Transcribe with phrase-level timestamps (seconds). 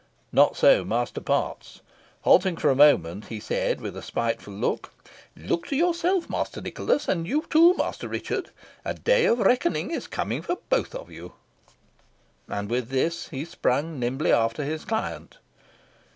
[0.31, 1.81] Not so Master Potts.
[2.21, 4.91] Halting for a moment, he said, with a spiteful look,
[5.35, 8.49] "Look to yourself, Master Nicholas; and you too, Master Richard.
[8.83, 11.33] A day of reckoning is coming for both of you."
[12.49, 15.37] And with this he sprang nimbly after his client.